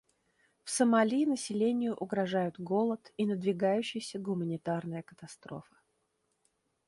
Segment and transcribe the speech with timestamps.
[0.63, 5.75] В Сомали населению угрожают голод и надвигающаяся гуманитарная катастрофа.